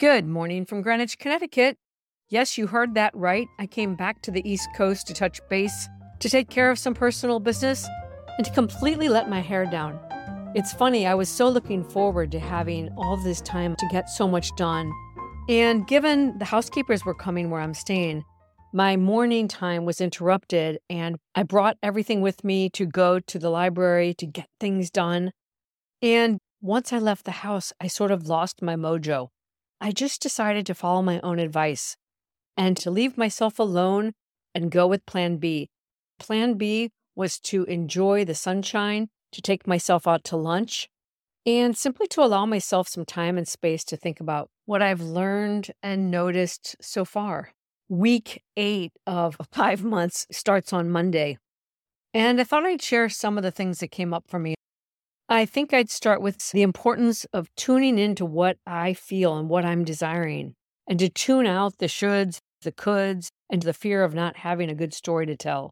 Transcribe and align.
Good 0.00 0.26
morning 0.26 0.64
from 0.64 0.80
Greenwich, 0.80 1.18
Connecticut. 1.18 1.76
Yes, 2.30 2.56
you 2.56 2.68
heard 2.68 2.94
that 2.94 3.14
right. 3.14 3.46
I 3.58 3.66
came 3.66 3.96
back 3.96 4.22
to 4.22 4.30
the 4.30 4.50
East 4.50 4.66
Coast 4.74 5.06
to 5.08 5.12
touch 5.12 5.42
base, 5.50 5.90
to 6.20 6.30
take 6.30 6.48
care 6.48 6.70
of 6.70 6.78
some 6.78 6.94
personal 6.94 7.38
business, 7.38 7.86
and 8.38 8.46
to 8.46 8.52
completely 8.52 9.10
let 9.10 9.28
my 9.28 9.40
hair 9.40 9.66
down. 9.66 10.00
It's 10.54 10.72
funny, 10.72 11.06
I 11.06 11.12
was 11.12 11.28
so 11.28 11.50
looking 11.50 11.84
forward 11.84 12.32
to 12.32 12.40
having 12.40 12.88
all 12.96 13.18
this 13.18 13.42
time 13.42 13.76
to 13.76 13.86
get 13.90 14.08
so 14.08 14.26
much 14.26 14.56
done. 14.56 14.90
And 15.50 15.86
given 15.86 16.38
the 16.38 16.46
housekeepers 16.46 17.04
were 17.04 17.12
coming 17.12 17.50
where 17.50 17.60
I'm 17.60 17.74
staying, 17.74 18.24
my 18.72 18.96
morning 18.96 19.48
time 19.48 19.84
was 19.84 20.00
interrupted, 20.00 20.78
and 20.88 21.18
I 21.34 21.42
brought 21.42 21.76
everything 21.82 22.22
with 22.22 22.42
me 22.42 22.70
to 22.70 22.86
go 22.86 23.20
to 23.20 23.38
the 23.38 23.50
library 23.50 24.14
to 24.14 24.24
get 24.24 24.48
things 24.60 24.90
done. 24.90 25.32
And 26.00 26.38
once 26.62 26.90
I 26.90 26.96
left 26.96 27.26
the 27.26 27.42
house, 27.42 27.74
I 27.82 27.86
sort 27.88 28.10
of 28.10 28.26
lost 28.26 28.62
my 28.62 28.76
mojo. 28.76 29.28
I 29.80 29.92
just 29.92 30.20
decided 30.20 30.66
to 30.66 30.74
follow 30.74 31.02
my 31.02 31.20
own 31.20 31.38
advice 31.38 31.96
and 32.56 32.76
to 32.78 32.90
leave 32.90 33.16
myself 33.16 33.58
alone 33.58 34.12
and 34.54 34.70
go 34.70 34.86
with 34.86 35.06
Plan 35.06 35.38
B. 35.38 35.70
Plan 36.18 36.54
B 36.54 36.90
was 37.16 37.38
to 37.40 37.64
enjoy 37.64 38.24
the 38.24 38.34
sunshine, 38.34 39.08
to 39.32 39.40
take 39.40 39.66
myself 39.66 40.06
out 40.06 40.24
to 40.24 40.36
lunch, 40.36 40.88
and 41.46 41.76
simply 41.76 42.06
to 42.08 42.22
allow 42.22 42.44
myself 42.44 42.88
some 42.88 43.04
time 43.04 43.38
and 43.38 43.48
space 43.48 43.84
to 43.84 43.96
think 43.96 44.20
about 44.20 44.50
what 44.66 44.82
I've 44.82 45.00
learned 45.00 45.70
and 45.82 46.10
noticed 46.10 46.76
so 46.80 47.04
far 47.04 47.52
week 47.90 48.42
eight 48.56 48.92
of 49.06 49.36
five 49.52 49.82
months 49.82 50.26
starts 50.30 50.72
on 50.72 50.88
Monday. 50.88 51.36
And 52.14 52.40
I 52.40 52.44
thought 52.44 52.64
I'd 52.64 52.82
share 52.82 53.08
some 53.08 53.36
of 53.36 53.42
the 53.42 53.50
things 53.50 53.80
that 53.80 53.90
came 53.90 54.14
up 54.14 54.24
for 54.26 54.38
me. 54.38 54.54
I 55.32 55.46
think 55.46 55.72
I'd 55.72 55.90
start 55.90 56.20
with 56.20 56.50
the 56.50 56.62
importance 56.62 57.24
of 57.32 57.54
tuning 57.54 58.00
into 58.00 58.26
what 58.26 58.56
I 58.66 58.94
feel 58.94 59.38
and 59.38 59.48
what 59.48 59.64
I'm 59.64 59.84
desiring, 59.84 60.54
and 60.88 60.98
to 60.98 61.08
tune 61.08 61.46
out 61.46 61.78
the 61.78 61.86
shoulds, 61.86 62.38
the 62.62 62.72
coulds, 62.72 63.28
and 63.48 63.62
the 63.62 63.72
fear 63.72 64.02
of 64.02 64.12
not 64.12 64.38
having 64.38 64.68
a 64.68 64.74
good 64.74 64.92
story 64.92 65.26
to 65.26 65.36
tell. 65.36 65.70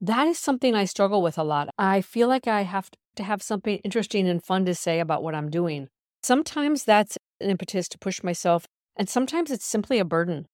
That 0.00 0.26
is 0.26 0.38
something 0.38 0.74
I 0.74 0.86
struggle 0.86 1.20
with 1.20 1.36
a 1.36 1.44
lot. 1.44 1.68
I 1.76 2.00
feel 2.00 2.28
like 2.28 2.48
I 2.48 2.62
have 2.62 2.88
to 3.16 3.22
have 3.22 3.42
something 3.42 3.76
interesting 3.84 4.26
and 4.26 4.42
fun 4.42 4.64
to 4.64 4.74
say 4.74 5.00
about 5.00 5.22
what 5.22 5.34
I'm 5.34 5.50
doing. 5.50 5.88
Sometimes 6.22 6.84
that's 6.84 7.18
an 7.42 7.50
impetus 7.50 7.88
to 7.88 7.98
push 7.98 8.22
myself, 8.22 8.64
and 8.96 9.06
sometimes 9.06 9.50
it's 9.50 9.66
simply 9.66 9.98
a 9.98 10.04
burden. 10.06 10.46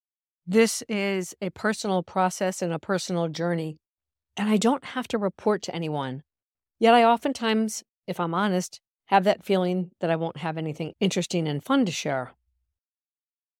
This 0.45 0.83
is 0.89 1.35
a 1.41 1.51
personal 1.51 2.03
process 2.03 2.61
and 2.61 2.73
a 2.73 2.79
personal 2.79 3.29
journey, 3.29 3.77
and 4.35 4.49
I 4.49 4.57
don't 4.57 4.83
have 4.83 5.07
to 5.07 5.17
report 5.17 5.61
to 5.63 5.73
anyone. 5.73 6.21
Yet 6.79 6.93
I 6.93 7.05
oftentimes, 7.05 7.83
if 8.09 8.19
I'm 8.19 8.33
honest, 8.33 8.81
have 9.05 9.23
that 9.23 9.45
feeling 9.45 9.91
that 10.01 10.09
I 10.09 10.15
won't 10.15 10.37
have 10.37 10.57
anything 10.57 10.93
interesting 10.99 11.47
and 11.47 11.63
fun 11.63 11.85
to 11.85 11.91
share. 11.91 12.33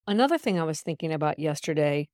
Another 0.07 0.39
thing 0.39 0.59
I 0.59 0.63
was 0.63 0.81
thinking 0.81 1.13
about 1.13 1.37
yesterday 1.37 2.09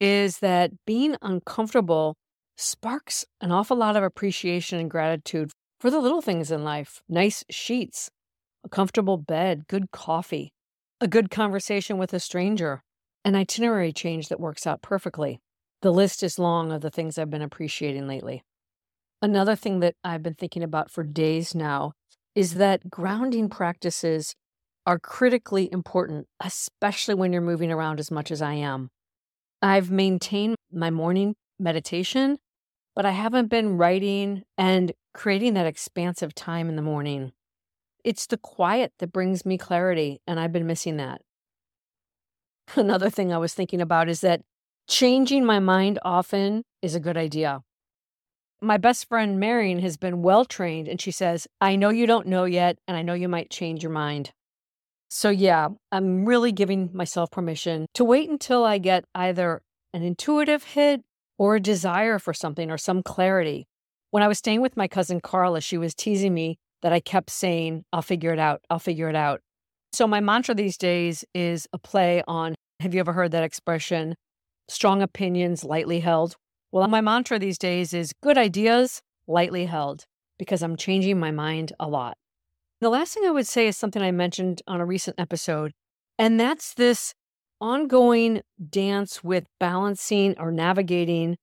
is 0.00 0.38
that 0.38 0.70
being 0.86 1.16
uncomfortable 1.22 2.16
sparks 2.56 3.24
an 3.40 3.50
awful 3.50 3.76
lot 3.76 3.96
of 3.96 4.04
appreciation 4.04 4.78
and 4.78 4.90
gratitude 4.90 5.50
for 5.80 5.90
the 5.90 5.98
little 5.98 6.22
things 6.22 6.50
in 6.50 6.62
life 6.62 7.02
nice 7.08 7.44
sheets, 7.50 8.10
a 8.64 8.68
comfortable 8.68 9.16
bed, 9.16 9.66
good 9.66 9.90
coffee, 9.90 10.52
a 11.00 11.08
good 11.08 11.30
conversation 11.30 11.98
with 11.98 12.14
a 12.14 12.20
stranger, 12.20 12.82
an 13.24 13.34
itinerary 13.34 13.92
change 13.92 14.28
that 14.28 14.40
works 14.40 14.66
out 14.66 14.82
perfectly. 14.82 15.40
The 15.82 15.92
list 15.92 16.22
is 16.22 16.38
long 16.38 16.70
of 16.70 16.80
the 16.80 16.90
things 16.90 17.18
I've 17.18 17.30
been 17.30 17.42
appreciating 17.42 18.06
lately. 18.06 18.44
Another 19.22 19.56
thing 19.56 19.80
that 19.80 19.94
I've 20.04 20.22
been 20.22 20.34
thinking 20.34 20.62
about 20.62 20.90
for 20.90 21.02
days 21.02 21.54
now 21.54 21.92
is 22.34 22.54
that 22.54 22.90
grounding 22.90 23.48
practices 23.48 24.34
are 24.86 24.98
critically 24.98 25.70
important, 25.72 26.26
especially 26.40 27.14
when 27.14 27.32
you're 27.32 27.42
moving 27.42 27.72
around 27.72 27.98
as 27.98 28.10
much 28.10 28.30
as 28.30 28.42
I 28.42 28.54
am. 28.54 28.90
I've 29.62 29.90
maintained 29.90 30.56
my 30.70 30.90
morning 30.90 31.34
meditation, 31.58 32.36
but 32.94 33.06
I 33.06 33.12
haven't 33.12 33.48
been 33.48 33.78
writing 33.78 34.42
and 34.58 34.92
creating 35.14 35.54
that 35.54 35.66
expansive 35.66 36.34
time 36.34 36.68
in 36.68 36.76
the 36.76 36.82
morning. 36.82 37.32
It's 38.04 38.26
the 38.26 38.36
quiet 38.36 38.92
that 38.98 39.12
brings 39.12 39.46
me 39.46 39.56
clarity, 39.58 40.20
and 40.26 40.38
I've 40.38 40.52
been 40.52 40.66
missing 40.66 40.98
that. 40.98 41.22
Another 42.76 43.10
thing 43.10 43.32
I 43.32 43.38
was 43.38 43.54
thinking 43.54 43.80
about 43.80 44.08
is 44.08 44.20
that 44.20 44.42
changing 44.88 45.44
my 45.44 45.58
mind 45.58 45.98
often 46.04 46.62
is 46.82 46.94
a 46.94 47.00
good 47.00 47.16
idea. 47.16 47.62
My 48.62 48.78
best 48.78 49.08
friend 49.08 49.38
Marion 49.38 49.80
has 49.80 49.96
been 49.96 50.22
well 50.22 50.44
trained, 50.44 50.88
and 50.88 51.00
she 51.00 51.10
says, 51.10 51.46
I 51.60 51.76
know 51.76 51.90
you 51.90 52.06
don't 52.06 52.26
know 52.26 52.44
yet, 52.44 52.78
and 52.88 52.96
I 52.96 53.02
know 53.02 53.12
you 53.14 53.28
might 53.28 53.50
change 53.50 53.82
your 53.82 53.92
mind. 53.92 54.32
So, 55.08 55.28
yeah, 55.28 55.68
I'm 55.92 56.24
really 56.24 56.52
giving 56.52 56.90
myself 56.92 57.30
permission 57.30 57.86
to 57.94 58.04
wait 58.04 58.30
until 58.30 58.64
I 58.64 58.78
get 58.78 59.04
either 59.14 59.62
an 59.92 60.02
intuitive 60.02 60.64
hit 60.64 61.02
or 61.38 61.56
a 61.56 61.60
desire 61.60 62.18
for 62.18 62.32
something 62.32 62.70
or 62.70 62.78
some 62.78 63.02
clarity. 63.02 63.66
When 64.10 64.22
I 64.22 64.28
was 64.28 64.38
staying 64.38 64.62
with 64.62 64.76
my 64.76 64.88
cousin 64.88 65.20
Carla, 65.20 65.60
she 65.60 65.78
was 65.78 65.94
teasing 65.94 66.32
me 66.32 66.58
that 66.82 66.92
I 66.92 67.00
kept 67.00 67.30
saying, 67.30 67.84
I'll 67.92 68.02
figure 68.02 68.32
it 68.32 68.38
out, 68.38 68.62
I'll 68.70 68.78
figure 68.78 69.08
it 69.08 69.16
out. 69.16 69.42
So, 69.92 70.06
my 70.06 70.20
mantra 70.20 70.54
these 70.54 70.78
days 70.78 71.24
is 71.34 71.68
a 71.72 71.78
play 71.78 72.22
on 72.26 72.54
have 72.80 72.94
you 72.94 73.00
ever 73.00 73.12
heard 73.12 73.32
that 73.32 73.44
expression? 73.44 74.14
Strong 74.68 75.02
opinions, 75.02 75.64
lightly 75.64 76.00
held. 76.00 76.36
Well, 76.76 76.88
my 76.88 77.00
mantra 77.00 77.38
these 77.38 77.56
days 77.56 77.94
is 77.94 78.12
good 78.22 78.36
ideas, 78.36 79.00
lightly 79.26 79.64
held, 79.64 80.04
because 80.38 80.62
I'm 80.62 80.76
changing 80.76 81.18
my 81.18 81.30
mind 81.30 81.72
a 81.80 81.88
lot. 81.88 82.18
The 82.82 82.90
last 82.90 83.14
thing 83.14 83.24
I 83.24 83.30
would 83.30 83.46
say 83.46 83.66
is 83.66 83.78
something 83.78 84.02
I 84.02 84.10
mentioned 84.10 84.60
on 84.66 84.82
a 84.82 84.84
recent 84.84 85.18
episode, 85.18 85.72
and 86.18 86.38
that's 86.38 86.74
this 86.74 87.14
ongoing 87.62 88.42
dance 88.68 89.24
with 89.24 89.46
balancing 89.58 90.38
or 90.38 90.52
navigating 90.52 91.38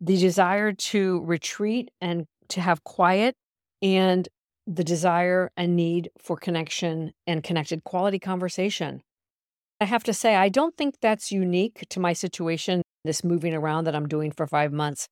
the 0.00 0.16
desire 0.16 0.72
to 0.72 1.20
retreat 1.20 1.92
and 2.00 2.26
to 2.48 2.60
have 2.60 2.82
quiet 2.82 3.36
and 3.82 4.28
the 4.66 4.82
desire 4.82 5.52
and 5.56 5.76
need 5.76 6.10
for 6.18 6.36
connection 6.36 7.12
and 7.24 7.44
connected 7.44 7.84
quality 7.84 8.18
conversation. 8.18 9.00
I 9.80 9.84
have 9.84 10.02
to 10.02 10.12
say, 10.12 10.34
I 10.34 10.48
don't 10.48 10.76
think 10.76 10.96
that's 11.00 11.30
unique 11.30 11.84
to 11.90 12.00
my 12.00 12.14
situation, 12.14 12.82
this 13.04 13.24
moving 13.24 13.54
around 13.54 13.84
that 13.84 13.94
I'm 13.94 14.08
doing 14.08 14.30
for 14.30 14.46
five 14.46 14.72
months. 14.72 15.08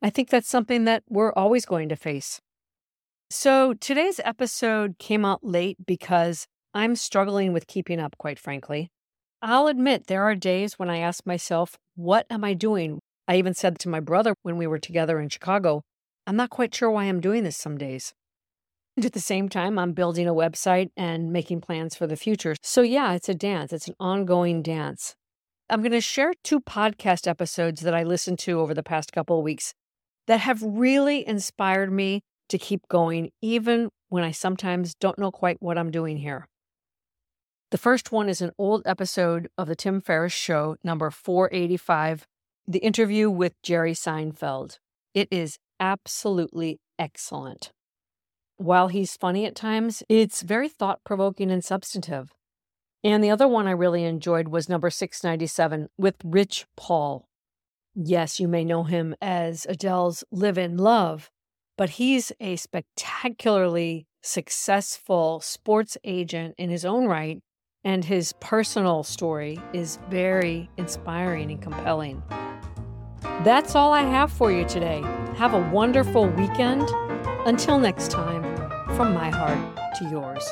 I 0.00 0.10
think 0.10 0.30
that's 0.30 0.48
something 0.48 0.84
that 0.84 1.02
we're 1.08 1.32
always 1.32 1.64
going 1.64 1.88
to 1.88 1.96
face. 1.96 2.40
So 3.30 3.74
today's 3.74 4.20
episode 4.24 4.98
came 4.98 5.24
out 5.24 5.42
late 5.42 5.78
because 5.86 6.46
I'm 6.74 6.96
struggling 6.96 7.52
with 7.52 7.66
keeping 7.66 8.00
up, 8.00 8.16
quite 8.18 8.38
frankly. 8.38 8.90
I'll 9.40 9.66
admit 9.66 10.06
there 10.06 10.22
are 10.22 10.34
days 10.34 10.78
when 10.78 10.90
I 10.90 10.98
ask 10.98 11.26
myself, 11.26 11.76
what 11.94 12.26
am 12.30 12.44
I 12.44 12.54
doing? 12.54 13.00
I 13.26 13.36
even 13.36 13.54
said 13.54 13.78
to 13.80 13.88
my 13.88 14.00
brother 14.00 14.34
when 14.42 14.56
we 14.56 14.66
were 14.66 14.78
together 14.78 15.20
in 15.20 15.28
Chicago, 15.28 15.82
I'm 16.26 16.36
not 16.36 16.50
quite 16.50 16.74
sure 16.74 16.90
why 16.90 17.04
I'm 17.04 17.20
doing 17.20 17.42
this 17.42 17.56
some 17.56 17.78
days. 17.78 18.12
And 18.96 19.06
at 19.06 19.12
the 19.12 19.20
same 19.20 19.48
time, 19.48 19.78
I'm 19.78 19.92
building 19.92 20.28
a 20.28 20.34
website 20.34 20.90
and 20.96 21.32
making 21.32 21.62
plans 21.62 21.94
for 21.94 22.06
the 22.06 22.16
future. 22.16 22.54
So, 22.62 22.82
yeah, 22.82 23.14
it's 23.14 23.28
a 23.28 23.34
dance, 23.34 23.72
it's 23.72 23.88
an 23.88 23.94
ongoing 23.98 24.62
dance. 24.62 25.14
I'm 25.72 25.80
going 25.80 25.92
to 25.92 26.02
share 26.02 26.34
two 26.44 26.60
podcast 26.60 27.26
episodes 27.26 27.80
that 27.80 27.94
I 27.94 28.02
listened 28.02 28.38
to 28.40 28.60
over 28.60 28.74
the 28.74 28.82
past 28.82 29.10
couple 29.10 29.38
of 29.38 29.44
weeks 29.44 29.72
that 30.26 30.40
have 30.40 30.62
really 30.62 31.26
inspired 31.26 31.90
me 31.90 32.20
to 32.50 32.58
keep 32.58 32.86
going, 32.88 33.30
even 33.40 33.88
when 34.10 34.22
I 34.22 34.32
sometimes 34.32 34.94
don't 34.94 35.18
know 35.18 35.30
quite 35.30 35.62
what 35.62 35.78
I'm 35.78 35.90
doing 35.90 36.18
here. 36.18 36.46
The 37.70 37.78
first 37.78 38.12
one 38.12 38.28
is 38.28 38.42
an 38.42 38.50
old 38.58 38.82
episode 38.84 39.48
of 39.56 39.66
the 39.66 39.74
Tim 39.74 40.02
Ferriss 40.02 40.34
Show, 40.34 40.76
number 40.84 41.10
485, 41.10 42.26
the 42.68 42.80
interview 42.80 43.30
with 43.30 43.54
Jerry 43.62 43.94
Seinfeld. 43.94 44.76
It 45.14 45.28
is 45.30 45.56
absolutely 45.80 46.80
excellent 46.98 47.72
while 48.62 48.88
he's 48.88 49.16
funny 49.16 49.44
at 49.44 49.54
times, 49.54 50.02
it's 50.08 50.42
very 50.42 50.68
thought 50.68 51.02
provoking 51.04 51.50
and 51.50 51.64
substantive. 51.64 52.32
And 53.04 53.22
the 53.22 53.30
other 53.30 53.48
one 53.48 53.66
I 53.66 53.72
really 53.72 54.04
enjoyed 54.04 54.48
was 54.48 54.68
number 54.68 54.90
697 54.90 55.88
with 55.98 56.16
Rich 56.24 56.66
Paul. 56.76 57.28
Yes, 57.94 58.38
you 58.38 58.48
may 58.48 58.64
know 58.64 58.84
him 58.84 59.14
as 59.20 59.66
Adele's 59.68 60.24
Live 60.30 60.56
in 60.56 60.76
Love, 60.76 61.30
but 61.76 61.90
he's 61.90 62.32
a 62.40 62.56
spectacularly 62.56 64.06
successful 64.22 65.40
sports 65.40 65.98
agent 66.04 66.54
in 66.56 66.70
his 66.70 66.84
own 66.84 67.06
right, 67.06 67.40
and 67.84 68.04
his 68.04 68.32
personal 68.34 69.02
story 69.02 69.58
is 69.72 69.98
very 70.08 70.70
inspiring 70.76 71.50
and 71.50 71.60
compelling. 71.60 72.22
That's 73.42 73.74
all 73.74 73.92
I 73.92 74.02
have 74.02 74.32
for 74.32 74.52
you 74.52 74.64
today. 74.64 75.02
Have 75.36 75.54
a 75.54 75.70
wonderful 75.70 76.28
weekend. 76.28 76.88
Until 77.44 77.80
next 77.80 78.12
time, 78.12 78.44
from 78.96 79.12
my 79.12 79.30
heart 79.30 79.58
to 79.96 80.08
yours. 80.08 80.44